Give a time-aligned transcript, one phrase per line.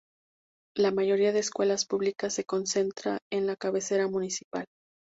[0.75, 4.65] La mayoría de escuelas públicas se concentra en la cabecera municipal.